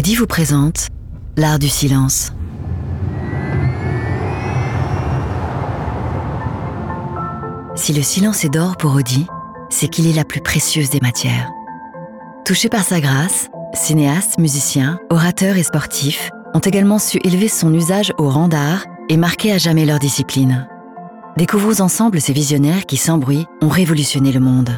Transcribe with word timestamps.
Audi 0.00 0.14
vous 0.14 0.26
présente 0.26 0.86
L'art 1.36 1.58
du 1.58 1.68
silence. 1.68 2.32
Si 7.74 7.92
le 7.92 8.00
silence 8.00 8.42
est 8.46 8.48
d'or 8.48 8.78
pour 8.78 8.94
Audi, 8.94 9.26
c'est 9.68 9.88
qu'il 9.88 10.06
est 10.06 10.14
la 10.14 10.24
plus 10.24 10.40
précieuse 10.40 10.88
des 10.88 11.00
matières. 11.00 11.50
Touché 12.46 12.70
par 12.70 12.82
sa 12.82 13.02
grâce, 13.02 13.50
cinéastes, 13.74 14.38
musiciens, 14.38 14.98
orateurs 15.10 15.58
et 15.58 15.64
sportifs 15.64 16.30
ont 16.54 16.60
également 16.60 16.98
su 16.98 17.20
élever 17.22 17.48
son 17.48 17.74
usage 17.74 18.14
au 18.16 18.30
rang 18.30 18.48
d'art 18.48 18.86
et 19.10 19.18
marquer 19.18 19.52
à 19.52 19.58
jamais 19.58 19.84
leur 19.84 19.98
discipline. 19.98 20.66
Découvrons 21.36 21.84
ensemble 21.84 22.22
ces 22.22 22.32
visionnaires 22.32 22.86
qui, 22.86 22.96
sans 22.96 23.18
bruit, 23.18 23.44
ont 23.60 23.68
révolutionné 23.68 24.32
le 24.32 24.40
monde. 24.40 24.70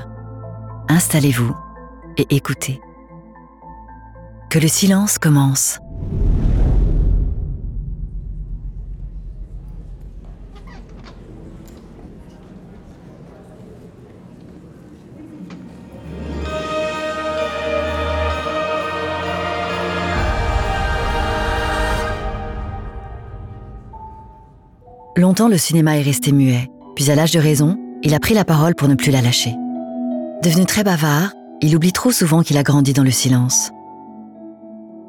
Installez-vous 0.89 1.55
et 2.17 2.27
écoutez. 2.31 2.81
Que 4.53 4.59
le 4.59 4.69
silence 4.69 5.17
commence. 5.17 5.79
Longtemps, 25.17 25.49
le 25.49 25.57
cinéma 25.57 25.97
est 25.97 26.03
resté 26.03 26.31
muet, 26.33 26.69
puis 26.95 27.11
à 27.11 27.15
l'âge 27.15 27.33
de 27.33 27.39
raison, 27.39 27.79
il 28.03 28.13
a 28.13 28.21
pris 28.21 28.35
la 28.35 28.45
parole 28.45 28.75
pour 28.75 28.89
ne 28.89 28.97
plus 28.97 29.13
la 29.13 29.23
lâcher. 29.23 29.55
Devenu 30.43 30.67
très 30.67 30.85
bavard, 30.85 31.33
il 31.63 31.75
oublie 31.75 31.93
trop 31.93 32.11
souvent 32.11 32.43
qu'il 32.43 32.59
a 32.59 32.63
grandi 32.63 32.93
dans 32.93 33.03
le 33.03 33.11
silence. 33.11 33.73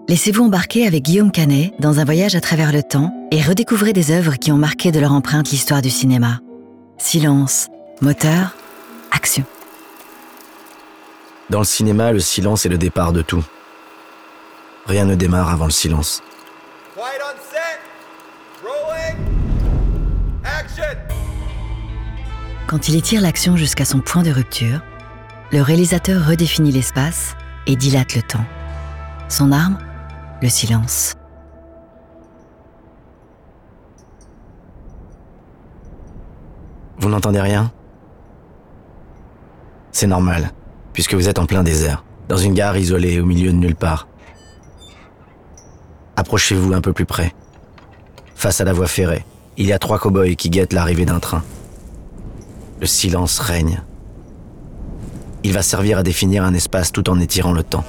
Laissez-vous 0.09 0.43
embarquer 0.43 0.85
avec 0.85 1.03
Guillaume 1.03 1.31
Canet 1.31 1.73
dans 1.79 1.99
un 1.99 2.05
voyage 2.05 2.35
à 2.35 2.41
travers 2.41 2.73
le 2.73 2.83
temps 2.83 3.13
et 3.31 3.41
redécouvrez 3.41 3.93
des 3.93 4.11
œuvres 4.11 4.35
qui 4.35 4.51
ont 4.51 4.57
marqué 4.57 4.91
de 4.91 4.99
leur 4.99 5.13
empreinte 5.13 5.49
l'histoire 5.49 5.81
du 5.81 5.89
cinéma. 5.89 6.41
Silence, 6.97 7.69
moteur, 8.01 8.53
action. 9.11 9.45
Dans 11.49 11.59
le 11.59 11.65
cinéma, 11.65 12.11
le 12.11 12.19
silence 12.19 12.65
est 12.65 12.69
le 12.69 12.77
départ 12.77 13.13
de 13.13 13.21
tout. 13.21 13.43
Rien 14.85 15.05
ne 15.05 15.15
démarre 15.15 15.49
avant 15.49 15.65
le 15.65 15.71
silence. 15.71 16.21
Quiet 16.95 17.03
on 17.23 17.37
set. 17.39 17.79
Rolling. 18.61 19.17
Action. 20.43 20.83
Quand 22.67 22.89
il 22.89 22.97
étire 22.97 23.21
l'action 23.21 23.55
jusqu'à 23.55 23.85
son 23.85 24.01
point 24.01 24.23
de 24.23 24.31
rupture, 24.31 24.81
le 25.53 25.61
réalisateur 25.61 26.27
redéfinit 26.27 26.71
l'espace 26.71 27.35
et 27.67 27.77
dilate 27.77 28.15
le 28.15 28.21
temps. 28.21 28.45
Son 29.29 29.53
arme 29.53 29.77
Le 30.43 30.49
silence. 30.49 31.13
Vous 36.97 37.07
n'entendez 37.07 37.39
rien? 37.39 37.71
C'est 39.93 40.05
normal, 40.05 40.51
puisque 40.91 41.13
vous 41.13 41.29
êtes 41.29 41.39
en 41.39 41.45
plein 41.45 41.63
désert, 41.63 42.03
dans 42.27 42.35
une 42.35 42.53
gare 42.53 42.75
isolée 42.75 43.21
au 43.21 43.25
milieu 43.25 43.53
de 43.53 43.57
nulle 43.57 43.77
part. 43.77 44.09
Approchez-vous 46.17 46.73
un 46.73 46.81
peu 46.81 46.91
plus 46.91 47.05
près. 47.05 47.33
Face 48.35 48.59
à 48.59 48.65
la 48.65 48.73
voie 48.73 48.87
ferrée, 48.87 49.23
il 49.55 49.65
y 49.65 49.71
a 49.71 49.79
trois 49.79 49.97
cow-boys 49.97 50.35
qui 50.35 50.49
guettent 50.49 50.73
l'arrivée 50.73 51.05
d'un 51.05 51.21
train. 51.21 51.41
Le 52.81 52.85
silence 52.85 53.39
règne. 53.39 53.81
Il 55.43 55.53
va 55.53 55.61
servir 55.61 55.99
à 55.99 56.03
définir 56.03 56.43
un 56.43 56.53
espace 56.53 56.91
tout 56.91 57.09
en 57.09 57.21
étirant 57.21 57.53
le 57.53 57.63
temps. 57.63 57.85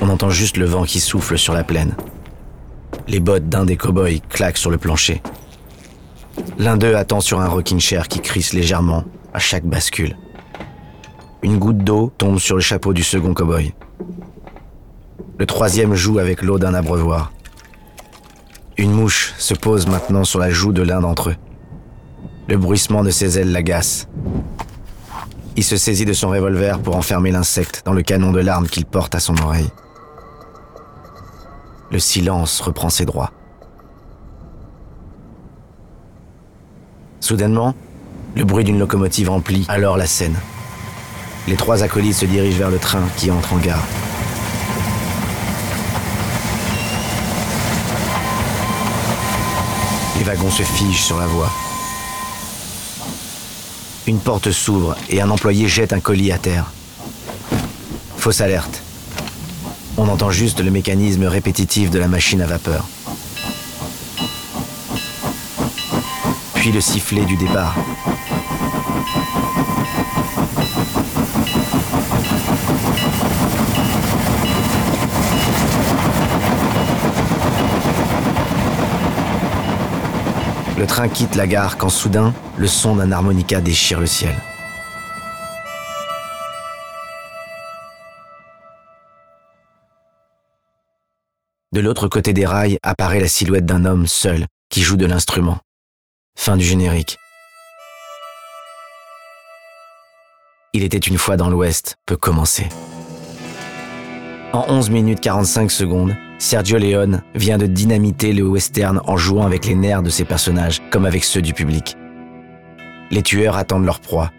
On 0.00 0.08
entend 0.08 0.30
juste 0.30 0.56
le 0.56 0.66
vent 0.66 0.84
qui 0.84 1.00
souffle 1.00 1.38
sur 1.38 1.54
la 1.54 1.64
plaine. 1.64 1.94
Les 3.08 3.20
bottes 3.20 3.48
d'un 3.48 3.64
des 3.64 3.76
cow-boys 3.76 4.20
claquent 4.28 4.58
sur 4.58 4.70
le 4.70 4.78
plancher. 4.78 5.22
L'un 6.58 6.76
d'eux 6.76 6.96
attend 6.96 7.20
sur 7.20 7.40
un 7.40 7.48
rocking 7.48 7.80
chair 7.80 8.08
qui 8.08 8.20
crisse 8.20 8.52
légèrement 8.52 9.04
à 9.32 9.38
chaque 9.38 9.64
bascule. 9.64 10.16
Une 11.42 11.58
goutte 11.58 11.78
d'eau 11.78 12.12
tombe 12.16 12.38
sur 12.38 12.56
le 12.56 12.62
chapeau 12.62 12.92
du 12.92 13.02
second 13.02 13.34
cow-boy. 13.34 13.74
Le 15.38 15.46
troisième 15.46 15.94
joue 15.94 16.18
avec 16.18 16.42
l'eau 16.42 16.58
d'un 16.58 16.74
abreuvoir. 16.74 17.32
Une 18.76 18.92
mouche 18.92 19.34
se 19.38 19.54
pose 19.54 19.86
maintenant 19.86 20.24
sur 20.24 20.38
la 20.38 20.50
joue 20.50 20.72
de 20.72 20.82
l'un 20.82 21.00
d'entre 21.00 21.30
eux. 21.30 21.36
Le 22.48 22.56
bruissement 22.56 23.04
de 23.04 23.10
ses 23.10 23.38
ailes 23.38 23.52
l'agace. 23.52 24.08
Il 25.56 25.64
se 25.64 25.76
saisit 25.76 26.04
de 26.04 26.12
son 26.12 26.30
revolver 26.30 26.80
pour 26.80 26.96
enfermer 26.96 27.30
l'insecte 27.30 27.82
dans 27.84 27.92
le 27.92 28.02
canon 28.02 28.32
de 28.32 28.40
l'arme 28.40 28.66
qu'il 28.66 28.84
porte 28.84 29.14
à 29.14 29.20
son 29.20 29.36
oreille. 29.38 29.70
Le 31.94 32.00
silence 32.00 32.60
reprend 32.60 32.90
ses 32.90 33.06
droits. 33.06 33.30
Soudainement, 37.20 37.76
le 38.34 38.44
bruit 38.44 38.64
d'une 38.64 38.80
locomotive 38.80 39.30
emplit 39.30 39.64
alors 39.68 39.96
la 39.96 40.06
scène. 40.08 40.34
Les 41.46 41.54
trois 41.54 41.84
acolytes 41.84 42.16
se 42.16 42.24
dirigent 42.24 42.58
vers 42.58 42.72
le 42.72 42.80
train 42.80 43.04
qui 43.16 43.30
entre 43.30 43.52
en 43.52 43.58
gare. 43.58 43.86
Les 50.18 50.24
wagons 50.24 50.50
se 50.50 50.64
figent 50.64 51.00
sur 51.00 51.20
la 51.20 51.28
voie. 51.28 51.52
Une 54.08 54.18
porte 54.18 54.50
s'ouvre 54.50 54.96
et 55.08 55.20
un 55.20 55.30
employé 55.30 55.68
jette 55.68 55.92
un 55.92 56.00
colis 56.00 56.32
à 56.32 56.38
terre. 56.38 56.72
Fausse 58.16 58.40
alerte. 58.40 58.83
On 59.96 60.08
entend 60.08 60.30
juste 60.30 60.60
le 60.60 60.72
mécanisme 60.72 61.24
répétitif 61.24 61.90
de 61.90 62.00
la 62.00 62.08
machine 62.08 62.40
à 62.42 62.46
vapeur. 62.46 62.88
Puis 66.54 66.72
le 66.72 66.80
sifflet 66.80 67.24
du 67.24 67.36
départ. 67.36 67.76
Le 80.76 80.86
train 80.86 81.08
quitte 81.08 81.36
la 81.36 81.46
gare 81.46 81.78
quand 81.78 81.88
soudain, 81.88 82.34
le 82.56 82.66
son 82.66 82.96
d'un 82.96 83.12
harmonica 83.12 83.60
déchire 83.60 84.00
le 84.00 84.06
ciel. 84.06 84.34
De 91.74 91.80
l'autre 91.80 92.06
côté 92.06 92.32
des 92.32 92.46
rails 92.46 92.78
apparaît 92.84 93.18
la 93.18 93.26
silhouette 93.26 93.66
d'un 93.66 93.84
homme 93.84 94.06
seul 94.06 94.46
qui 94.70 94.80
joue 94.80 94.96
de 94.96 95.06
l'instrument. 95.06 95.58
Fin 96.38 96.56
du 96.56 96.64
générique. 96.64 97.16
Il 100.72 100.84
était 100.84 100.98
une 100.98 101.18
fois 101.18 101.36
dans 101.36 101.50
l'Ouest 101.50 101.96
peut 102.06 102.16
commencer. 102.16 102.68
En 104.52 104.66
11 104.68 104.90
minutes 104.90 105.18
45 105.18 105.68
secondes, 105.68 106.14
Sergio 106.38 106.78
Leone 106.78 107.24
vient 107.34 107.58
de 107.58 107.66
dynamiter 107.66 108.32
le 108.32 108.44
western 108.44 109.00
en 109.06 109.16
jouant 109.16 109.44
avec 109.44 109.66
les 109.66 109.74
nerfs 109.74 110.04
de 110.04 110.10
ses 110.10 110.24
personnages 110.24 110.80
comme 110.92 111.06
avec 111.06 111.24
ceux 111.24 111.42
du 111.42 111.54
public. 111.54 111.96
Les 113.10 113.22
tueurs 113.22 113.56
attendent 113.56 113.84
leur 113.84 113.98
proie. 113.98 114.30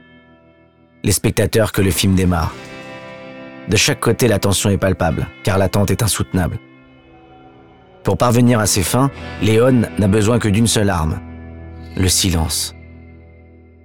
Les 1.03 1.11
spectateurs 1.11 1.73
que 1.73 1.81
le 1.81 1.91
film 1.91 2.15
démarre. 2.15 2.53
De 3.67 3.75
chaque 3.75 3.99
côté, 3.99 4.29
la 4.29 4.39
tension 4.39 4.69
est 4.69 4.77
palpable, 4.77 5.27
car 5.43 5.57
l'attente 5.57 5.91
est 5.91 6.01
insoutenable. 6.01 6.59
Pour 8.05 8.17
parvenir 8.17 8.59
à 8.59 8.67
ses 8.67 8.83
fins, 8.83 9.09
Léon 9.41 9.81
n'a 9.97 10.07
besoin 10.07 10.37
que 10.37 10.47
d'une 10.47 10.67
seule 10.67 10.91
arme, 10.91 11.19
le 11.97 12.07
silence, 12.07 12.75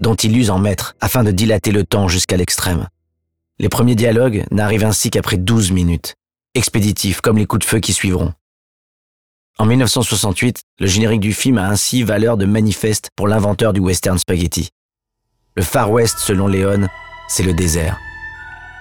dont 0.02 0.14
il 0.14 0.36
use 0.36 0.50
en 0.50 0.58
maître 0.58 0.94
afin 1.00 1.24
de 1.24 1.30
dilater 1.30 1.72
le 1.72 1.84
temps 1.84 2.06
jusqu'à 2.06 2.36
l'extrême. 2.36 2.86
Les 3.58 3.70
premiers 3.70 3.94
dialogues 3.94 4.44
n'arrivent 4.50 4.84
ainsi 4.84 5.08
qu'après 5.08 5.38
12 5.38 5.72
minutes, 5.72 6.16
expéditifs 6.54 7.22
comme 7.22 7.38
les 7.38 7.46
coups 7.46 7.64
de 7.64 7.70
feu 7.70 7.80
qui 7.80 7.94
suivront. 7.94 8.34
En 9.58 9.64
1968, 9.64 10.64
le 10.80 10.86
générique 10.86 11.20
du 11.20 11.32
film 11.32 11.56
a 11.56 11.68
ainsi 11.68 12.02
valeur 12.02 12.36
de 12.36 12.44
manifeste 12.44 13.08
pour 13.16 13.26
l'inventeur 13.26 13.72
du 13.72 13.80
western 13.80 14.18
spaghetti. 14.18 14.68
Le 15.56 15.62
Far 15.62 15.90
West, 15.90 16.18
selon 16.18 16.46
Léon, 16.46 16.88
c'est 17.26 17.42
le 17.42 17.54
désert. 17.54 17.98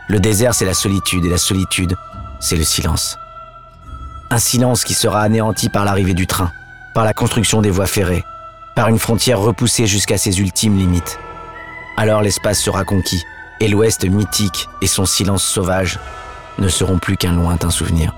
Le 0.09 0.19
désert, 0.19 0.53
c'est 0.53 0.65
la 0.65 0.73
solitude, 0.73 1.23
et 1.23 1.29
la 1.29 1.37
solitude, 1.37 1.95
c'est 2.41 2.57
le 2.57 2.65
silence. 2.65 3.17
Un 4.31 4.37
silence 4.37 4.83
qui 4.83 4.93
sera 4.93 5.21
anéanti 5.21 5.69
par 5.69 5.85
l'arrivée 5.85 6.13
du 6.13 6.27
train, 6.27 6.51
par 6.93 7.03
la 7.03 7.13
construction 7.13 7.63
des 7.63 7.71
voies 7.71 7.87
ferrées, 7.87 8.23
par 8.75 8.87
une 8.87 8.99
frontière 8.99 9.39
repoussée 9.39 9.87
jusqu'à 9.87 10.19
ses 10.19 10.39
ultimes 10.39 10.77
limites. 10.77 11.17
Alors 11.97 12.21
l'espace 12.21 12.59
sera 12.59 12.85
conquis, 12.85 13.23
et 13.59 13.67
l'Ouest 13.67 14.05
mythique 14.05 14.69
et 14.83 14.87
son 14.87 15.05
silence 15.05 15.43
sauvage 15.43 15.99
ne 16.59 16.67
seront 16.67 16.99
plus 16.99 17.17
qu'un 17.17 17.33
lointain 17.33 17.71
souvenir. 17.71 18.13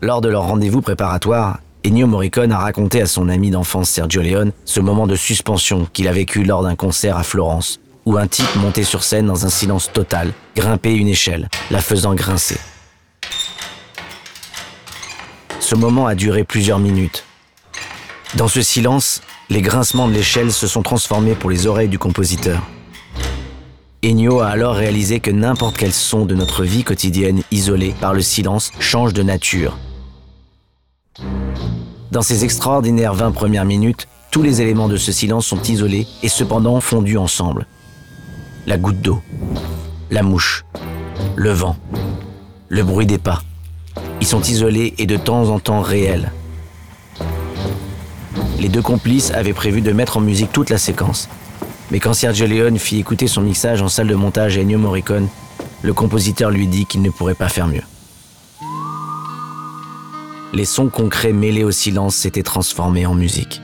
Lors 0.00 0.22
de 0.22 0.30
leur 0.30 0.44
rendez-vous 0.44 0.80
préparatoire, 0.80 1.58
Ennio 1.84 2.06
Morricone 2.06 2.52
a 2.52 2.58
raconté 2.58 3.02
à 3.02 3.06
son 3.06 3.28
ami 3.28 3.50
d'enfance 3.50 3.90
Sergio 3.90 4.22
Leone 4.22 4.52
ce 4.64 4.80
moment 4.80 5.06
de 5.06 5.14
suspension 5.14 5.86
qu'il 5.92 6.08
a 6.08 6.12
vécu 6.12 6.42
lors 6.42 6.62
d'un 6.62 6.74
concert 6.74 7.18
à 7.18 7.22
Florence, 7.22 7.80
où 8.06 8.16
un 8.16 8.28
type 8.28 8.54
montait 8.54 8.84
sur 8.84 9.02
scène 9.02 9.26
dans 9.26 9.44
un 9.44 9.50
silence 9.50 9.90
total, 9.92 10.32
grimpait 10.54 10.94
une 10.94 11.08
échelle, 11.08 11.48
la 11.70 11.80
faisant 11.80 12.14
grincer. 12.14 12.58
Ce 15.58 15.74
moment 15.74 16.06
a 16.06 16.14
duré 16.14 16.44
plusieurs 16.44 16.78
minutes. 16.78 17.24
Dans 18.36 18.46
ce 18.46 18.62
silence, 18.62 19.20
les 19.50 19.60
grincements 19.60 20.06
de 20.06 20.12
l'échelle 20.12 20.52
se 20.52 20.68
sont 20.68 20.82
transformés 20.82 21.34
pour 21.34 21.50
les 21.50 21.66
oreilles 21.66 21.88
du 21.88 21.98
compositeur. 21.98 22.62
Ennio 24.04 24.40
a 24.40 24.48
alors 24.48 24.76
réalisé 24.76 25.18
que 25.18 25.32
n'importe 25.32 25.76
quel 25.76 25.92
son 25.92 26.26
de 26.26 26.36
notre 26.36 26.62
vie 26.62 26.84
quotidienne 26.84 27.42
isolé 27.50 27.92
par 28.00 28.14
le 28.14 28.22
silence 28.22 28.70
change 28.78 29.12
de 29.14 29.24
nature. 29.24 29.76
Dans 32.12 32.22
ces 32.22 32.44
extraordinaires 32.44 33.14
20 33.14 33.32
premières 33.32 33.64
minutes, 33.64 34.06
tous 34.30 34.42
les 34.42 34.62
éléments 34.62 34.88
de 34.88 34.96
ce 34.96 35.10
silence 35.10 35.46
sont 35.46 35.62
isolés 35.62 36.06
et 36.22 36.28
cependant 36.28 36.80
fondus 36.80 37.18
ensemble. 37.18 37.66
La 38.66 38.78
goutte 38.78 39.00
d'eau, 39.00 39.22
la 40.10 40.24
mouche, 40.24 40.64
le 41.36 41.52
vent, 41.52 41.76
le 42.68 42.82
bruit 42.82 43.06
des 43.06 43.16
pas. 43.16 43.40
Ils 44.20 44.26
sont 44.26 44.42
isolés 44.42 44.92
et 44.98 45.06
de 45.06 45.16
temps 45.16 45.50
en 45.50 45.60
temps 45.60 45.82
réels. 45.82 46.32
Les 48.58 48.68
deux 48.68 48.82
complices 48.82 49.30
avaient 49.30 49.52
prévu 49.52 49.82
de 49.82 49.92
mettre 49.92 50.16
en 50.16 50.20
musique 50.20 50.50
toute 50.50 50.70
la 50.70 50.78
séquence. 50.78 51.28
Mais 51.92 52.00
quand 52.00 52.12
Sergio 52.12 52.48
Leone 52.48 52.78
fit 52.78 52.98
écouter 52.98 53.28
son 53.28 53.42
mixage 53.42 53.82
en 53.82 53.88
salle 53.88 54.08
de 54.08 54.16
montage 54.16 54.58
à 54.58 54.62
Ennio 54.62 54.78
Morricone, 54.78 55.28
le 55.82 55.92
compositeur 55.94 56.50
lui 56.50 56.66
dit 56.66 56.86
qu'il 56.86 57.02
ne 57.02 57.10
pourrait 57.10 57.36
pas 57.36 57.48
faire 57.48 57.68
mieux. 57.68 57.84
Les 60.52 60.64
sons 60.64 60.88
concrets 60.88 61.32
mêlés 61.32 61.62
au 61.62 61.70
silence 61.70 62.16
s'étaient 62.16 62.42
transformés 62.42 63.06
en 63.06 63.14
musique. 63.14 63.60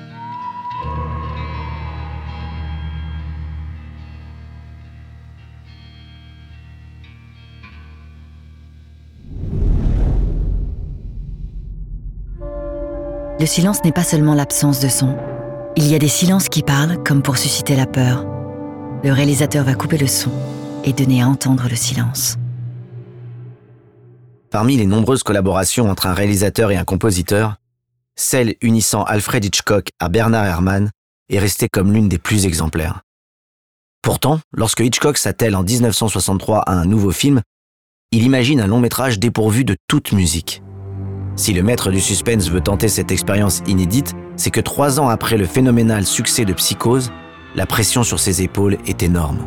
Le 13.42 13.46
silence 13.48 13.82
n'est 13.82 13.90
pas 13.90 14.04
seulement 14.04 14.36
l'absence 14.36 14.78
de 14.78 14.86
son. 14.86 15.18
Il 15.74 15.88
y 15.88 15.96
a 15.96 15.98
des 15.98 16.06
silences 16.06 16.48
qui 16.48 16.62
parlent 16.62 17.02
comme 17.02 17.22
pour 17.22 17.36
susciter 17.36 17.74
la 17.74 17.86
peur. 17.86 18.24
Le 19.02 19.10
réalisateur 19.10 19.64
va 19.64 19.74
couper 19.74 19.98
le 19.98 20.06
son 20.06 20.30
et 20.84 20.92
donner 20.92 21.22
à 21.22 21.26
entendre 21.26 21.66
le 21.68 21.74
silence. 21.74 22.36
Parmi 24.50 24.76
les 24.76 24.86
nombreuses 24.86 25.24
collaborations 25.24 25.90
entre 25.90 26.06
un 26.06 26.14
réalisateur 26.14 26.70
et 26.70 26.76
un 26.76 26.84
compositeur, 26.84 27.56
celle 28.14 28.54
unissant 28.60 29.02
Alfred 29.02 29.44
Hitchcock 29.44 29.88
à 29.98 30.08
Bernard 30.08 30.46
Herrmann 30.46 30.92
est 31.28 31.40
restée 31.40 31.68
comme 31.68 31.92
l'une 31.92 32.08
des 32.08 32.18
plus 32.18 32.46
exemplaires. 32.46 33.00
Pourtant, 34.02 34.38
lorsque 34.52 34.82
Hitchcock 34.84 35.18
s'attelle 35.18 35.56
en 35.56 35.64
1963 35.64 36.60
à 36.60 36.74
un 36.74 36.84
nouveau 36.84 37.10
film, 37.10 37.40
il 38.12 38.22
imagine 38.22 38.60
un 38.60 38.68
long 38.68 38.78
métrage 38.78 39.18
dépourvu 39.18 39.64
de 39.64 39.74
toute 39.88 40.12
musique. 40.12 40.61
Si 41.34 41.52
le 41.52 41.62
maître 41.62 41.90
du 41.90 42.00
suspense 42.00 42.50
veut 42.50 42.60
tenter 42.60 42.88
cette 42.88 43.10
expérience 43.10 43.62
inédite, 43.66 44.14
c'est 44.36 44.50
que 44.50 44.60
trois 44.60 45.00
ans 45.00 45.08
après 45.08 45.38
le 45.38 45.46
phénoménal 45.46 46.04
succès 46.04 46.44
de 46.44 46.52
Psychose, 46.52 47.10
la 47.54 47.66
pression 47.66 48.02
sur 48.02 48.20
ses 48.20 48.42
épaules 48.42 48.76
est 48.86 49.02
énorme. 49.02 49.46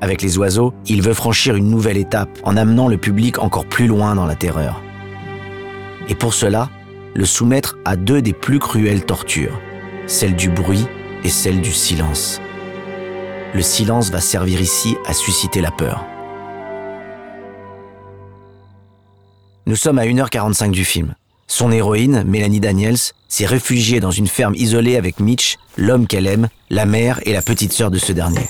Avec 0.00 0.22
les 0.22 0.38
oiseaux, 0.38 0.74
il 0.86 1.02
veut 1.02 1.14
franchir 1.14 1.56
une 1.56 1.70
nouvelle 1.70 1.96
étape 1.96 2.38
en 2.44 2.56
amenant 2.56 2.88
le 2.88 2.98
public 2.98 3.38
encore 3.40 3.66
plus 3.66 3.86
loin 3.86 4.14
dans 4.14 4.26
la 4.26 4.36
terreur. 4.36 4.80
Et 6.08 6.14
pour 6.14 6.34
cela, 6.34 6.70
le 7.14 7.24
soumettre 7.24 7.76
à 7.84 7.96
deux 7.96 8.22
des 8.22 8.32
plus 8.32 8.58
cruelles 8.58 9.04
tortures, 9.04 9.60
celle 10.06 10.36
du 10.36 10.48
bruit 10.48 10.86
et 11.24 11.28
celle 11.28 11.60
du 11.60 11.72
silence. 11.72 12.40
Le 13.54 13.62
silence 13.62 14.10
va 14.10 14.20
servir 14.20 14.60
ici 14.60 14.96
à 15.06 15.14
susciter 15.14 15.60
la 15.60 15.70
peur. 15.70 16.04
Nous 19.68 19.76
sommes 19.76 19.98
à 19.98 20.06
1h45 20.06 20.70
du 20.70 20.82
film. 20.82 21.14
Son 21.46 21.70
héroïne, 21.70 22.24
Mélanie 22.26 22.58
Daniels, 22.58 22.96
s'est 23.28 23.44
réfugiée 23.44 24.00
dans 24.00 24.10
une 24.10 24.26
ferme 24.26 24.54
isolée 24.54 24.96
avec 24.96 25.20
Mitch, 25.20 25.58
l'homme 25.76 26.06
qu'elle 26.06 26.26
aime, 26.26 26.48
la 26.70 26.86
mère 26.86 27.20
et 27.26 27.34
la 27.34 27.42
petite 27.42 27.74
sœur 27.74 27.90
de 27.90 27.98
ce 27.98 28.12
dernier. 28.12 28.48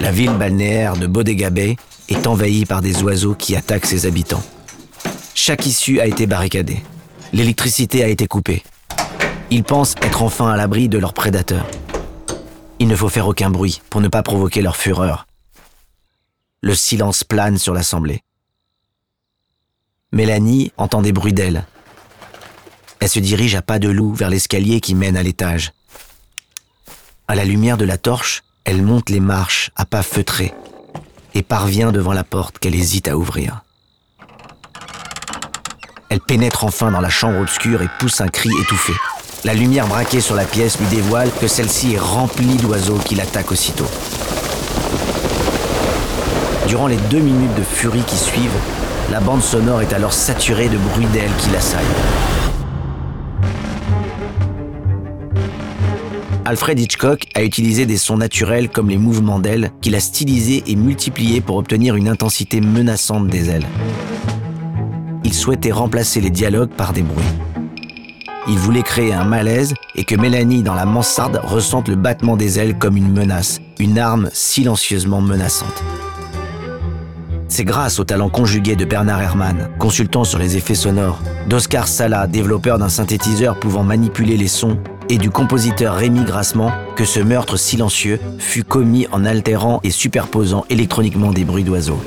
La 0.00 0.10
ville 0.10 0.32
balnéaire 0.32 0.96
de 0.96 1.06
Bodega 1.06 1.50
Bay 1.50 1.76
est 2.08 2.26
envahie 2.26 2.64
par 2.64 2.80
des 2.80 3.02
oiseaux 3.02 3.34
qui 3.34 3.54
attaquent 3.54 3.84
ses 3.84 4.06
habitants. 4.06 4.42
Chaque 5.34 5.66
issue 5.66 6.00
a 6.00 6.06
été 6.06 6.26
barricadée. 6.26 6.82
L'électricité 7.34 8.02
a 8.02 8.08
été 8.08 8.26
coupée. 8.26 8.62
Ils 9.50 9.64
pensent 9.64 9.96
être 10.00 10.22
enfin 10.22 10.50
à 10.50 10.56
l'abri 10.56 10.88
de 10.88 10.96
leurs 10.96 11.12
prédateurs. 11.12 11.66
Il 12.78 12.88
ne 12.88 12.96
faut 12.96 13.10
faire 13.10 13.28
aucun 13.28 13.50
bruit 13.50 13.82
pour 13.90 14.00
ne 14.00 14.08
pas 14.08 14.22
provoquer 14.22 14.62
leur 14.62 14.78
fureur. 14.78 15.26
Le 16.62 16.74
silence 16.74 17.22
plane 17.22 17.58
sur 17.58 17.74
l'assemblée. 17.74 18.22
Mélanie 20.12 20.72
entend 20.76 21.02
des 21.02 21.12
bruits 21.12 21.32
d'ailes. 21.32 21.64
Elle 22.98 23.08
se 23.08 23.20
dirige 23.20 23.54
à 23.54 23.62
pas 23.62 23.78
de 23.78 23.88
loup 23.88 24.12
vers 24.12 24.28
l'escalier 24.28 24.80
qui 24.80 24.96
mène 24.96 25.16
à 25.16 25.22
l'étage. 25.22 25.72
À 27.28 27.36
la 27.36 27.44
lumière 27.44 27.76
de 27.76 27.84
la 27.84 27.96
torche, 27.96 28.42
elle 28.64 28.82
monte 28.82 29.08
les 29.08 29.20
marches 29.20 29.70
à 29.76 29.86
pas 29.86 30.02
feutrés 30.02 30.52
et 31.34 31.44
parvient 31.44 31.92
devant 31.92 32.12
la 32.12 32.24
porte 32.24 32.58
qu'elle 32.58 32.74
hésite 32.74 33.06
à 33.06 33.16
ouvrir. 33.16 33.62
Elle 36.08 36.20
pénètre 36.20 36.64
enfin 36.64 36.90
dans 36.90 37.00
la 37.00 37.08
chambre 37.08 37.38
obscure 37.38 37.80
et 37.80 37.88
pousse 38.00 38.20
un 38.20 38.26
cri 38.26 38.50
étouffé. 38.60 38.92
La 39.44 39.54
lumière 39.54 39.86
braquée 39.86 40.20
sur 40.20 40.34
la 40.34 40.44
pièce 40.44 40.78
lui 40.80 40.88
dévoile 40.88 41.30
que 41.40 41.46
celle-ci 41.46 41.94
est 41.94 42.00
remplie 42.00 42.56
d'oiseaux 42.56 42.98
qui 42.98 43.14
l'attaquent 43.14 43.52
aussitôt. 43.52 43.88
Durant 46.66 46.88
les 46.88 46.96
deux 46.96 47.20
minutes 47.20 47.54
de 47.54 47.62
furie 47.62 48.02
qui 48.02 48.16
suivent, 48.16 48.58
la 49.10 49.20
bande 49.20 49.42
sonore 49.42 49.82
est 49.82 49.92
alors 49.92 50.12
saturée 50.12 50.68
de 50.68 50.78
bruits 50.78 51.06
d'ailes 51.12 51.30
qui 51.38 51.50
l'assaillent. 51.50 51.84
Alfred 56.44 56.78
Hitchcock 56.78 57.26
a 57.34 57.42
utilisé 57.42 57.86
des 57.86 57.96
sons 57.96 58.16
naturels 58.16 58.68
comme 58.68 58.88
les 58.88 58.98
mouvements 58.98 59.38
d'ailes 59.38 59.70
qu'il 59.80 59.94
a 59.94 60.00
stylisés 60.00 60.62
et 60.66 60.76
multipliés 60.76 61.40
pour 61.40 61.56
obtenir 61.56 61.96
une 61.96 62.08
intensité 62.08 62.60
menaçante 62.60 63.28
des 63.28 63.50
ailes. 63.50 63.66
Il 65.24 65.34
souhaitait 65.34 65.72
remplacer 65.72 66.20
les 66.20 66.30
dialogues 66.30 66.70
par 66.70 66.92
des 66.92 67.02
bruits. 67.02 67.24
Il 68.48 68.58
voulait 68.58 68.82
créer 68.82 69.12
un 69.12 69.24
malaise 69.24 69.74
et 69.94 70.04
que 70.04 70.16
Mélanie 70.16 70.62
dans 70.62 70.74
la 70.74 70.86
mansarde 70.86 71.40
ressente 71.44 71.88
le 71.88 71.96
battement 71.96 72.36
des 72.36 72.58
ailes 72.58 72.78
comme 72.78 72.96
une 72.96 73.12
menace, 73.12 73.60
une 73.78 73.98
arme 73.98 74.30
silencieusement 74.32 75.20
menaçante. 75.20 75.84
C'est 77.50 77.64
grâce 77.64 77.98
au 77.98 78.04
talent 78.04 78.28
conjugué 78.28 78.76
de 78.76 78.84
Bernard 78.84 79.20
Herrmann, 79.20 79.70
consultant 79.80 80.22
sur 80.22 80.38
les 80.38 80.56
effets 80.56 80.76
sonores, 80.76 81.20
d'Oscar 81.48 81.88
Sala, 81.88 82.28
développeur 82.28 82.78
d'un 82.78 82.88
synthétiseur 82.88 83.58
pouvant 83.58 83.82
manipuler 83.82 84.36
les 84.36 84.46
sons, 84.46 84.78
et 85.08 85.18
du 85.18 85.30
compositeur 85.30 85.96
Rémi 85.96 86.22
Grassement, 86.22 86.70
que 86.94 87.04
ce 87.04 87.18
meurtre 87.18 87.56
silencieux 87.56 88.20
fut 88.38 88.62
commis 88.62 89.08
en 89.10 89.24
altérant 89.24 89.80
et 89.82 89.90
superposant 89.90 90.64
électroniquement 90.70 91.32
des 91.32 91.42
bruits 91.42 91.64
d'oiseaux. 91.64 92.00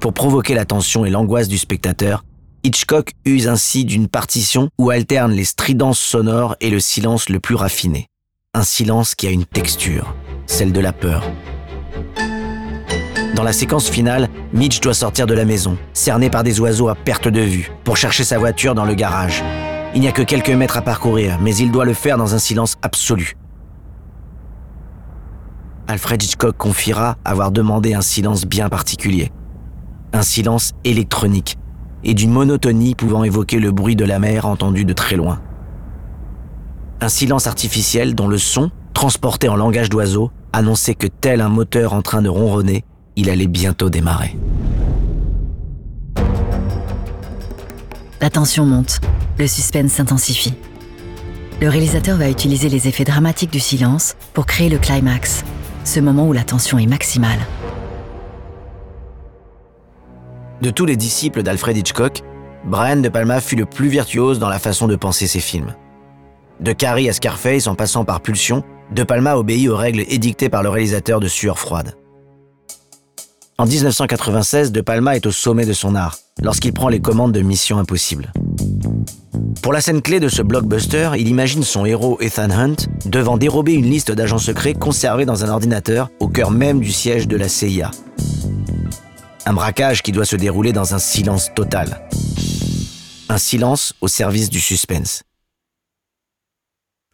Pour 0.00 0.12
provoquer 0.12 0.54
la 0.54 0.64
tension 0.64 1.04
et 1.04 1.10
l'angoisse 1.10 1.48
du 1.48 1.58
spectateur, 1.58 2.24
Hitchcock 2.64 3.12
use 3.24 3.46
ainsi 3.46 3.84
d'une 3.84 4.08
partition 4.08 4.68
où 4.78 4.90
alternent 4.90 5.32
les 5.32 5.44
stridences 5.44 6.00
sonores 6.00 6.56
et 6.60 6.70
le 6.70 6.80
silence 6.80 7.28
le 7.28 7.38
plus 7.38 7.54
raffiné. 7.54 8.08
Un 8.52 8.64
silence 8.64 9.14
qui 9.14 9.28
a 9.28 9.30
une 9.30 9.44
texture, 9.44 10.12
celle 10.48 10.72
de 10.72 10.80
la 10.80 10.92
peur. 10.92 11.22
Dans 13.36 13.44
la 13.44 13.52
séquence 13.52 13.88
finale, 13.88 14.28
Mitch 14.52 14.80
doit 14.80 14.94
sortir 14.94 15.28
de 15.28 15.34
la 15.34 15.44
maison, 15.44 15.78
cerné 15.92 16.28
par 16.28 16.42
des 16.42 16.58
oiseaux 16.58 16.88
à 16.88 16.96
perte 16.96 17.28
de 17.28 17.40
vue, 17.40 17.70
pour 17.84 17.96
chercher 17.96 18.24
sa 18.24 18.36
voiture 18.36 18.74
dans 18.74 18.84
le 18.84 18.94
garage. 18.94 19.44
Il 19.94 20.00
n'y 20.00 20.08
a 20.08 20.12
que 20.12 20.22
quelques 20.22 20.50
mètres 20.50 20.76
à 20.76 20.82
parcourir, 20.82 21.38
mais 21.40 21.54
il 21.54 21.70
doit 21.70 21.84
le 21.84 21.94
faire 21.94 22.18
dans 22.18 22.34
un 22.34 22.38
silence 22.38 22.76
absolu. 22.82 23.36
Alfred 25.86 26.20
Hitchcock 26.20 26.56
confiera 26.56 27.16
avoir 27.24 27.52
demandé 27.52 27.94
un 27.94 28.02
silence 28.02 28.44
bien 28.44 28.68
particulier. 28.68 29.30
Un 30.12 30.22
silence 30.22 30.72
électronique, 30.84 31.58
et 32.02 32.14
d'une 32.14 32.32
monotonie 32.32 32.94
pouvant 32.94 33.22
évoquer 33.22 33.60
le 33.60 33.70
bruit 33.70 33.96
de 33.96 34.04
la 34.04 34.18
mer 34.18 34.46
entendu 34.46 34.84
de 34.84 34.92
très 34.92 35.16
loin. 35.16 35.40
Un 37.00 37.08
silence 37.08 37.46
artificiel 37.46 38.14
dont 38.14 38.26
le 38.26 38.38
son, 38.38 38.70
transporté 38.94 39.48
en 39.48 39.56
langage 39.56 39.90
d'oiseau, 39.90 40.30
annonçait 40.52 40.94
que 40.94 41.06
tel 41.06 41.40
un 41.40 41.48
moteur 41.48 41.92
en 41.92 42.02
train 42.02 42.22
de 42.22 42.28
ronronner, 42.28 42.84
il 43.16 43.30
allait 43.30 43.46
bientôt 43.46 43.90
démarrer. 43.90 44.36
La 48.20 48.30
tension 48.30 48.64
monte, 48.64 49.00
le 49.38 49.46
suspense 49.46 49.92
s'intensifie. 49.92 50.54
Le 51.60 51.68
réalisateur 51.68 52.16
va 52.16 52.28
utiliser 52.28 52.68
les 52.68 52.88
effets 52.88 53.04
dramatiques 53.04 53.52
du 53.52 53.60
silence 53.60 54.16
pour 54.32 54.46
créer 54.46 54.68
le 54.68 54.78
climax, 54.78 55.44
ce 55.84 56.00
moment 56.00 56.26
où 56.26 56.32
la 56.32 56.44
tension 56.44 56.78
est 56.78 56.86
maximale. 56.86 57.38
De 60.62 60.70
tous 60.70 60.86
les 60.86 60.96
disciples 60.96 61.42
d'Alfred 61.42 61.76
Hitchcock, 61.76 62.22
Brian 62.64 62.96
De 62.96 63.08
Palma 63.08 63.40
fut 63.40 63.56
le 63.56 63.66
plus 63.66 63.88
virtuose 63.88 64.38
dans 64.40 64.48
la 64.48 64.58
façon 64.58 64.88
de 64.88 64.96
penser 64.96 65.26
ses 65.26 65.40
films. 65.40 65.74
De 66.60 66.72
Carrie 66.72 67.08
à 67.08 67.12
Scarface 67.12 67.68
en 67.68 67.76
passant 67.76 68.04
par 68.04 68.20
Pulsion, 68.20 68.64
De 68.90 69.02
Palma 69.02 69.36
obéit 69.36 69.68
aux 69.68 69.76
règles 69.76 70.04
édictées 70.08 70.48
par 70.48 70.62
le 70.62 70.70
réalisateur 70.70 71.20
de 71.20 71.28
Sueur 71.28 71.58
froide. 71.58 71.94
En 73.58 73.66
1996, 73.66 74.72
De 74.72 74.80
Palma 74.80 75.16
est 75.16 75.26
au 75.26 75.30
sommet 75.30 75.66
de 75.66 75.72
son 75.72 75.94
art 75.94 76.16
lorsqu'il 76.40 76.72
prend 76.72 76.88
les 76.88 77.00
commandes 77.00 77.32
de 77.32 77.40
Mission 77.40 77.78
Impossible. 77.78 78.32
Pour 79.62 79.72
la 79.72 79.80
scène 79.80 80.00
clé 80.00 80.20
de 80.20 80.28
ce 80.28 80.40
blockbuster, 80.40 81.10
il 81.18 81.28
imagine 81.28 81.62
son 81.62 81.84
héros 81.84 82.18
Ethan 82.20 82.50
Hunt 82.50 82.76
devant 83.04 83.36
dérober 83.36 83.74
une 83.74 83.90
liste 83.90 84.12
d'agents 84.12 84.38
secrets 84.38 84.74
conservés 84.74 85.26
dans 85.26 85.44
un 85.44 85.50
ordinateur 85.50 86.10
au 86.20 86.28
cœur 86.28 86.50
même 86.50 86.80
du 86.80 86.92
siège 86.92 87.28
de 87.28 87.36
la 87.36 87.48
CIA. 87.48 87.90
Un 89.44 89.52
braquage 89.52 90.02
qui 90.02 90.12
doit 90.12 90.24
se 90.24 90.36
dérouler 90.36 90.72
dans 90.72 90.94
un 90.94 90.98
silence 90.98 91.50
total. 91.54 92.08
Un 93.28 93.38
silence 93.38 93.92
au 94.00 94.08
service 94.08 94.48
du 94.48 94.60
suspense. 94.60 95.22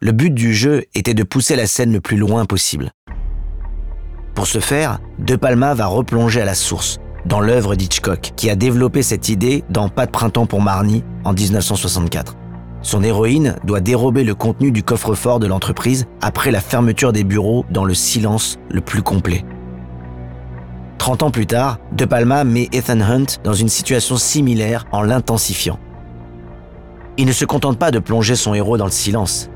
Le 0.01 0.11
but 0.11 0.31
du 0.33 0.53
jeu 0.53 0.83
était 0.93 1.13
de 1.13 1.23
pousser 1.23 1.55
la 1.55 1.67
scène 1.67 1.93
le 1.93 2.01
plus 2.01 2.17
loin 2.17 2.43
possible. 2.43 2.91
Pour 4.35 4.45
ce 4.45 4.59
faire, 4.59 4.99
De 5.19 5.37
Palma 5.37 5.73
va 5.73 5.87
replonger 5.87 6.41
à 6.41 6.45
la 6.45 6.53
source, 6.53 6.99
dans 7.25 7.39
l'œuvre 7.39 7.75
d'Hitchcock, 7.75 8.33
qui 8.35 8.49
a 8.49 8.57
développé 8.57 9.03
cette 9.03 9.29
idée 9.29 9.63
dans 9.69 9.87
Pas 9.87 10.05
de 10.05 10.11
printemps 10.11 10.47
pour 10.47 10.61
Marnie 10.61 11.05
en 11.23 11.31
1964. 11.31 12.35
Son 12.81 13.03
héroïne 13.03 13.55
doit 13.63 13.79
dérober 13.79 14.25
le 14.25 14.35
contenu 14.35 14.73
du 14.73 14.83
coffre-fort 14.83 15.39
de 15.39 15.47
l'entreprise 15.47 16.07
après 16.19 16.51
la 16.51 16.59
fermeture 16.59 17.13
des 17.13 17.23
bureaux 17.23 17.65
dans 17.69 17.85
le 17.85 17.93
silence 17.93 18.59
le 18.69 18.81
plus 18.81 19.01
complet. 19.01 19.45
30 20.97 21.23
ans 21.23 21.31
plus 21.31 21.47
tard, 21.47 21.79
De 21.93 22.03
Palma 22.03 22.43
met 22.43 22.67
Ethan 22.73 22.99
Hunt 22.99 23.39
dans 23.45 23.53
une 23.53 23.69
situation 23.69 24.17
similaire 24.17 24.87
en 24.91 25.03
l'intensifiant. 25.03 25.79
Il 27.17 27.27
ne 27.27 27.31
se 27.31 27.45
contente 27.45 27.79
pas 27.79 27.91
de 27.91 27.99
plonger 27.99 28.35
son 28.35 28.53
héros 28.53 28.77
dans 28.77 28.85
le 28.85 28.91
silence. 28.91 29.49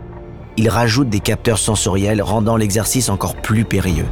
Il 0.60 0.68
rajoute 0.68 1.08
des 1.08 1.22
capteurs 1.22 1.58
sensoriels 1.58 2.22
rendant 2.22 2.58
l'exercice 2.58 3.08
encore 3.08 3.38
plus 3.38 3.64
périlleux. 3.64 4.10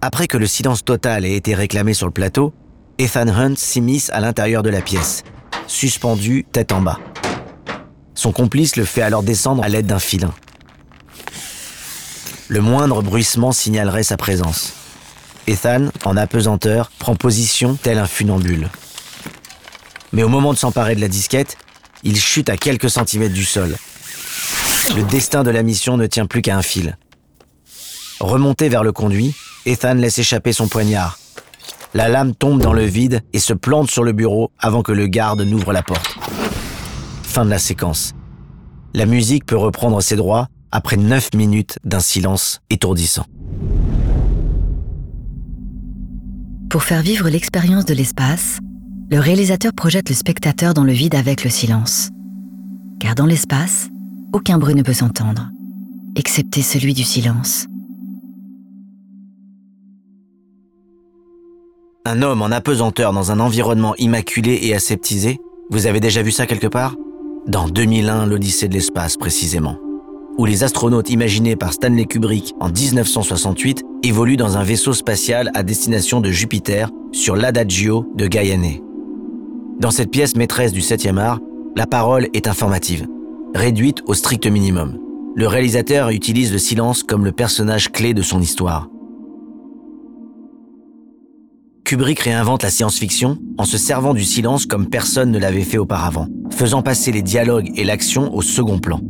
Après 0.00 0.28
que 0.28 0.36
le 0.36 0.46
silence 0.46 0.84
total 0.84 1.24
ait 1.24 1.34
été 1.34 1.52
réclamé 1.52 1.94
sur 1.94 2.06
le 2.06 2.12
plateau, 2.12 2.54
Ethan 2.98 3.26
Hunt 3.26 3.56
s'immisce 3.56 4.08
à 4.10 4.20
l'intérieur 4.20 4.62
de 4.62 4.70
la 4.70 4.82
pièce, 4.82 5.24
suspendu 5.66 6.46
tête 6.52 6.70
en 6.70 6.80
bas. 6.80 7.00
Son 8.14 8.30
complice 8.30 8.76
le 8.76 8.84
fait 8.84 9.02
alors 9.02 9.24
descendre 9.24 9.64
à 9.64 9.68
l'aide 9.68 9.86
d'un 9.86 9.98
filin. 9.98 10.32
Le 12.46 12.60
moindre 12.60 13.02
bruissement 13.02 13.50
signalerait 13.50 14.04
sa 14.04 14.16
présence. 14.16 14.74
Ethan, 15.48 15.88
en 16.04 16.16
apesanteur, 16.16 16.92
prend 17.00 17.16
position 17.16 17.76
tel 17.82 17.98
un 17.98 18.06
funambule. 18.06 18.68
Mais 20.12 20.22
au 20.22 20.28
moment 20.28 20.52
de 20.52 20.58
s'emparer 20.58 20.94
de 20.94 21.00
la 21.00 21.08
disquette, 21.08 21.56
il 22.04 22.16
chute 22.16 22.48
à 22.48 22.56
quelques 22.56 22.90
centimètres 22.90 23.34
du 23.34 23.44
sol. 23.44 23.76
Le 24.96 25.02
destin 25.10 25.42
de 25.42 25.50
la 25.50 25.62
mission 25.62 25.96
ne 25.96 26.06
tient 26.06 26.26
plus 26.26 26.42
qu'à 26.42 26.56
un 26.56 26.62
fil. 26.62 26.96
Remonté 28.20 28.68
vers 28.68 28.82
le 28.82 28.92
conduit, 28.92 29.34
Ethan 29.66 29.94
laisse 29.94 30.18
échapper 30.18 30.52
son 30.52 30.68
poignard. 30.68 31.18
La 31.94 32.08
lame 32.08 32.34
tombe 32.34 32.60
dans 32.60 32.72
le 32.72 32.84
vide 32.84 33.22
et 33.32 33.38
se 33.38 33.52
plante 33.52 33.90
sur 33.90 34.04
le 34.04 34.12
bureau 34.12 34.50
avant 34.58 34.82
que 34.82 34.92
le 34.92 35.06
garde 35.06 35.40
n'ouvre 35.40 35.72
la 35.72 35.82
porte. 35.82 36.18
Fin 37.22 37.44
de 37.44 37.50
la 37.50 37.58
séquence. 37.58 38.14
La 38.94 39.06
musique 39.06 39.46
peut 39.46 39.56
reprendre 39.56 40.00
ses 40.00 40.16
droits 40.16 40.48
après 40.70 40.96
9 40.96 41.34
minutes 41.34 41.78
d'un 41.84 42.00
silence 42.00 42.60
étourdissant. 42.70 43.26
Pour 46.70 46.82
faire 46.82 47.02
vivre 47.02 47.28
l'expérience 47.28 47.84
de 47.84 47.94
l'espace, 47.94 48.58
le 49.10 49.18
réalisateur 49.18 49.72
projette 49.72 50.10
le 50.10 50.14
spectateur 50.14 50.74
dans 50.74 50.84
le 50.84 50.92
vide 50.92 51.14
avec 51.14 51.42
le 51.42 51.50
silence. 51.50 52.10
Car 53.00 53.14
dans 53.14 53.26
l'espace, 53.26 53.88
aucun 54.32 54.58
bruit 54.58 54.74
ne 54.74 54.82
peut 54.82 54.92
s'entendre, 54.92 55.50
excepté 56.16 56.62
celui 56.62 56.94
du 56.94 57.04
silence. 57.04 57.66
Un 62.04 62.22
homme 62.22 62.42
en 62.42 62.46
apesanteur 62.46 63.12
dans 63.12 63.32
un 63.32 63.40
environnement 63.40 63.94
immaculé 63.96 64.58
et 64.62 64.74
aseptisé, 64.74 65.38
vous 65.70 65.86
avez 65.86 66.00
déjà 66.00 66.22
vu 66.22 66.30
ça 66.30 66.46
quelque 66.46 66.66
part? 66.66 66.94
Dans 67.46 67.68
2001, 67.68 68.26
l'Odyssée 68.26 68.68
de 68.68 68.74
l'espace 68.74 69.16
précisément, 69.16 69.76
où 70.38 70.44
les 70.44 70.64
astronautes 70.64 71.10
imaginés 71.10 71.56
par 71.56 71.72
Stanley 71.72 72.06
Kubrick 72.06 72.54
en 72.60 72.70
1968 72.70 73.84
évoluent 74.02 74.36
dans 74.36 74.56
un 74.56 74.62
vaisseau 74.62 74.92
spatial 74.92 75.50
à 75.54 75.62
destination 75.62 76.20
de 76.20 76.30
Jupiter 76.30 76.90
sur 77.12 77.36
l'Adagio 77.36 78.10
de 78.16 78.26
Gaiané. 78.26 78.82
Dans 79.78 79.90
cette 79.90 80.10
pièce 80.10 80.36
maîtresse 80.36 80.72
du 80.72 80.80
7e 80.80 81.18
art, 81.18 81.40
la 81.76 81.86
parole 81.86 82.28
est 82.32 82.48
informative, 82.48 83.06
réduite 83.58 84.02
au 84.06 84.14
strict 84.14 84.46
minimum. 84.46 84.98
Le 85.34 85.48
réalisateur 85.48 86.10
utilise 86.10 86.52
le 86.52 86.58
silence 86.58 87.02
comme 87.02 87.24
le 87.24 87.32
personnage 87.32 87.90
clé 87.90 88.14
de 88.14 88.22
son 88.22 88.40
histoire. 88.40 88.88
Kubrick 91.84 92.20
réinvente 92.20 92.62
la 92.62 92.70
science-fiction 92.70 93.38
en 93.58 93.64
se 93.64 93.76
servant 93.76 94.14
du 94.14 94.22
silence 94.22 94.64
comme 94.64 94.88
personne 94.88 95.32
ne 95.32 95.38
l'avait 95.38 95.64
fait 95.64 95.78
auparavant, 95.78 96.28
faisant 96.50 96.82
passer 96.82 97.10
les 97.10 97.22
dialogues 97.22 97.72
et 97.74 97.82
l'action 97.82 98.32
au 98.32 98.42
second 98.42 98.78
plan. 98.78 99.00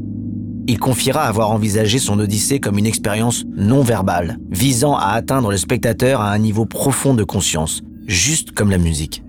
Il 0.66 0.78
confiera 0.78 1.24
avoir 1.24 1.50
envisagé 1.50 1.98
son 1.98 2.18
Odyssée 2.18 2.58
comme 2.58 2.78
une 2.78 2.86
expérience 2.86 3.44
non 3.54 3.82
verbale, 3.82 4.38
visant 4.50 4.96
à 4.96 5.08
atteindre 5.08 5.50
le 5.50 5.58
spectateur 5.58 6.22
à 6.22 6.32
un 6.32 6.38
niveau 6.38 6.64
profond 6.64 7.12
de 7.12 7.24
conscience, 7.24 7.82
juste 8.06 8.52
comme 8.52 8.70
la 8.70 8.78
musique. 8.78 9.22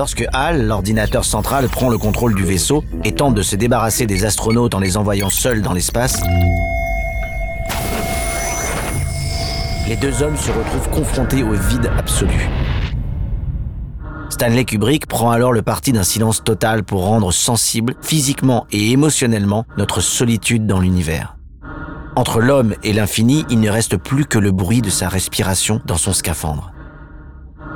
Lorsque 0.00 0.24
HAL, 0.32 0.66
l'ordinateur 0.66 1.26
central, 1.26 1.68
prend 1.68 1.90
le 1.90 1.98
contrôle 1.98 2.34
du 2.34 2.42
vaisseau 2.42 2.82
et 3.04 3.12
tente 3.12 3.34
de 3.34 3.42
se 3.42 3.54
débarrasser 3.54 4.06
des 4.06 4.24
astronautes 4.24 4.74
en 4.74 4.78
les 4.78 4.96
envoyant 4.96 5.28
seuls 5.28 5.60
dans 5.60 5.74
l'espace, 5.74 6.22
les 9.86 9.96
deux 9.96 10.22
hommes 10.22 10.38
se 10.38 10.50
retrouvent 10.52 10.88
confrontés 10.88 11.42
au 11.42 11.52
vide 11.52 11.90
absolu. 11.98 12.48
Stanley 14.30 14.64
Kubrick 14.64 15.06
prend 15.06 15.32
alors 15.32 15.52
le 15.52 15.60
parti 15.60 15.92
d'un 15.92 16.02
silence 16.02 16.42
total 16.42 16.82
pour 16.82 17.04
rendre 17.04 17.30
sensible, 17.30 17.94
physiquement 18.00 18.66
et 18.72 18.92
émotionnellement, 18.92 19.66
notre 19.76 20.00
solitude 20.00 20.66
dans 20.66 20.80
l'univers. 20.80 21.36
Entre 22.16 22.40
l'homme 22.40 22.74
et 22.82 22.94
l'infini, 22.94 23.44
il 23.50 23.60
ne 23.60 23.68
reste 23.68 23.98
plus 23.98 24.24
que 24.24 24.38
le 24.38 24.50
bruit 24.50 24.80
de 24.80 24.88
sa 24.88 25.10
respiration 25.10 25.82
dans 25.84 25.98
son 25.98 26.14
scaphandre. 26.14 26.72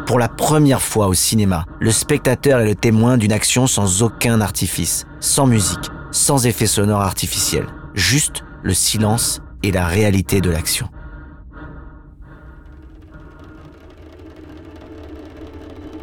Pour 0.07 0.19
la 0.19 0.29
première 0.29 0.83
fois 0.83 1.09
au 1.09 1.15
cinéma, 1.15 1.65
le 1.81 1.91
spectateur 1.91 2.61
est 2.61 2.67
le 2.67 2.75
témoin 2.75 3.17
d'une 3.17 3.33
action 3.33 3.67
sans 3.67 4.03
aucun 4.03 4.43
artifice, 4.43 5.07
sans 5.19 5.47
musique, 5.47 5.91
sans 6.11 6.47
effet 6.47 6.67
sonore 6.67 7.01
artificiel, 7.01 7.67
juste 7.95 8.45
le 8.63 8.75
silence 8.75 9.41
et 9.63 9.73
la 9.73 9.87
réalité 9.87 10.43
de 10.43 10.51
l'action. 10.51 10.89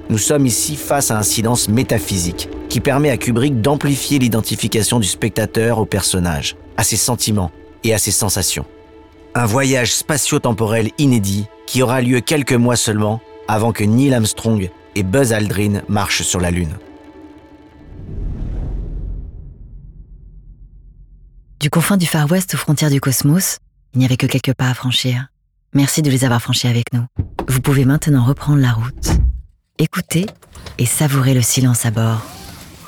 Nous 0.09 0.17
sommes 0.17 0.47
ici 0.47 0.75
face 0.75 1.11
à 1.11 1.17
un 1.17 1.23
silence 1.23 1.69
métaphysique 1.69 2.49
qui 2.69 2.79
permet 2.79 3.11
à 3.11 3.17
Kubrick 3.17 3.61
d'amplifier 3.61 4.17
l'identification 4.17 4.99
du 4.99 5.07
spectateur 5.07 5.77
au 5.77 5.85
personnage, 5.85 6.55
à 6.75 6.83
ses 6.83 6.97
sentiments 6.97 7.51
et 7.83 7.93
à 7.93 7.99
ses 7.99 8.11
sensations. 8.11 8.65
Un 9.35 9.45
voyage 9.45 9.93
spatio-temporel 9.93 10.89
inédit 10.97 11.45
qui 11.67 11.83
aura 11.83 12.01
lieu 12.01 12.19
quelques 12.19 12.51
mois 12.51 12.75
seulement 12.75 13.21
avant 13.51 13.73
que 13.73 13.83
Neil 13.83 14.13
Armstrong 14.13 14.69
et 14.95 15.03
Buzz 15.03 15.33
Aldrin 15.33 15.81
marchent 15.89 16.21
sur 16.21 16.39
la 16.39 16.51
Lune. 16.51 16.77
Du 21.59 21.69
confin 21.69 21.97
du 21.97 22.05
Far 22.05 22.31
West 22.31 22.53
aux 22.53 22.57
frontières 22.57 22.89
du 22.89 23.01
cosmos, 23.01 23.57
il 23.93 23.99
n'y 23.99 24.05
avait 24.05 24.15
que 24.15 24.25
quelques 24.25 24.53
pas 24.53 24.69
à 24.69 24.73
franchir. 24.73 25.27
Merci 25.73 26.01
de 26.01 26.09
les 26.09 26.23
avoir 26.23 26.41
franchis 26.41 26.67
avec 26.67 26.93
nous. 26.93 27.03
Vous 27.49 27.59
pouvez 27.59 27.83
maintenant 27.83 28.23
reprendre 28.23 28.61
la 28.61 28.71
route. 28.71 29.19
Écoutez 29.79 30.27
et 30.77 30.85
savourez 30.85 31.33
le 31.33 31.41
silence 31.41 31.85
à 31.85 31.91
bord. 31.91 32.25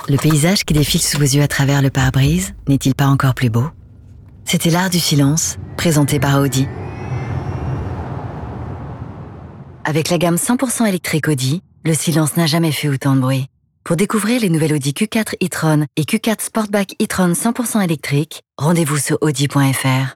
Le 0.08 0.16
paysage 0.16 0.64
qui 0.64 0.74
défile 0.74 1.02
sous 1.02 1.18
vos 1.18 1.26
yeux 1.26 1.44
à 1.44 1.50
travers 1.50 1.82
le 1.82 1.90
pare-brise 1.90 2.54
n'est-il 2.70 2.96
pas 2.96 3.08
encore 3.08 3.36
plus 3.36 3.50
beau? 3.50 3.70
C'était 4.46 4.70
l'art 4.70 4.90
du 4.90 5.00
silence, 5.00 5.58
présenté 5.76 6.22
par 6.22 6.40
Audi. 6.40 6.68
Avec 9.86 10.10
la 10.10 10.18
gamme 10.18 10.36
100% 10.36 10.88
électrique 10.88 11.28
Audi, 11.28 11.62
le 11.84 11.94
silence 11.94 12.38
n'a 12.38 12.46
jamais 12.46 12.72
fait 12.72 12.88
autant 12.88 13.16
de 13.16 13.20
bruit. 13.20 13.48
Pour 13.84 13.98
découvrir 13.98 14.40
les 14.40 14.50
nouvelles 14.50 14.74
Audi 14.74 14.92
Q4 14.92 15.36
e-tron 15.44 15.86
et 15.98 16.04
Q4 16.04 16.42
Sportback 16.42 16.96
e-tron 17.02 17.34
100% 17.34 17.84
électrique, 17.84 18.44
rendez-vous 18.58 18.98
sur 18.98 19.18
audi.fr. 19.20 20.12